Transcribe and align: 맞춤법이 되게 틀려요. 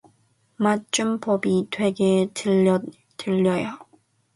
맞춤법이 0.55 1.67
되게 1.69 2.27
틀려요. 2.33 3.77